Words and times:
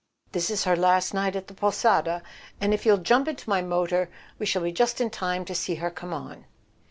This 0.31 0.49
is 0.49 0.63
her 0.63 0.75
last 0.75 1.13
night 1.13 1.35
at 1.35 1.45
the 1.47 1.53
'Posada,' 1.53 2.23
and 2.59 2.73
if 2.73 2.87
you'll 2.87 2.97
jump 2.97 3.27
into 3.27 3.47
my 3.47 3.61
motor 3.61 4.09
we 4.39 4.47
shall 4.47 4.63
be 4.63 4.71
just 4.71 4.99
in 4.99 5.11
time 5.11 5.45
to 5.45 5.53
see 5.53 5.75
her 5.75 5.91
come 5.91 6.11
on." 6.11 6.45